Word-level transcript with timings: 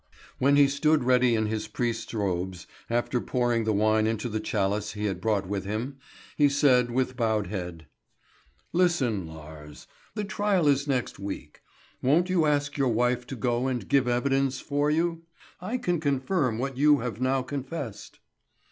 When 0.39 0.55
he 0.55 0.67
stood 0.67 1.03
ready 1.03 1.35
in 1.35 1.45
his 1.45 1.67
priest's 1.67 2.11
robes, 2.15 2.65
after 2.89 3.21
pouring 3.21 3.65
the 3.65 3.71
wine 3.71 4.07
into 4.07 4.29
the 4.29 4.39
chalice 4.39 4.93
he 4.93 5.05
had 5.05 5.21
brought 5.21 5.45
with 5.47 5.63
him, 5.63 5.97
he 6.35 6.49
said 6.49 6.89
with 6.89 7.15
bowed 7.15 7.45
head: 7.45 7.85
"Listen, 8.73 9.27
Lars. 9.27 9.85
The 10.15 10.23
trial 10.23 10.67
is 10.67 10.87
next 10.87 11.19
week. 11.19 11.61
Won't 12.01 12.31
you 12.31 12.47
ask 12.47 12.79
your 12.79 12.89
wife 12.89 13.27
to 13.27 13.35
go 13.35 13.67
and 13.67 13.87
give 13.87 14.07
evidence 14.07 14.59
for 14.59 14.89
you? 14.89 15.21
I 15.61 15.77
can 15.77 15.99
confirm 15.99 16.57
what 16.57 16.77
you 16.77 17.01
have 17.01 17.21
now 17.21 17.43
confessed?" 17.43 18.17